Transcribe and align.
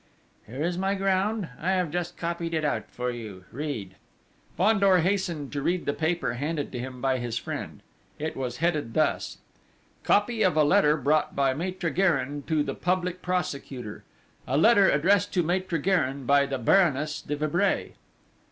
"Here 0.47 0.63
is 0.63 0.79
my 0.79 0.95
ground! 0.95 1.49
I 1.59 1.73
have 1.73 1.91
just 1.91 2.17
copied 2.17 2.55
it 2.55 2.65
out 2.65 2.89
for 2.89 3.11
you! 3.11 3.45
Read!..." 3.51 3.97
Fandor 4.57 4.97
hastened 5.01 5.51
to 5.51 5.61
read 5.61 5.85
the 5.85 5.93
paper 5.93 6.33
handed 6.33 6.71
to 6.71 6.79
him 6.79 7.01
by 7.01 7.19
his 7.19 7.37
friend. 7.37 7.81
It 8.17 8.35
was 8.35 8.57
headed 8.57 8.95
thus: 8.95 9.37
"_Copy 10.03 10.43
of 10.43 10.57
a 10.57 10.63
letter 10.63 10.97
brought 10.97 11.35
by 11.35 11.53
Maître 11.53 11.95
Gérin 11.95 12.43
to 12.47 12.63
the 12.63 12.73
Public 12.73 13.21
Prosecutor, 13.21 14.03
a 14.47 14.57
letter 14.57 14.89
addressed 14.89 15.31
to 15.35 15.43
Maître 15.43 15.79
Gérin 15.79 16.25
by 16.25 16.47
the 16.47 16.57
Baroness 16.57 17.21
de 17.21 17.35
Vibray. 17.35 17.91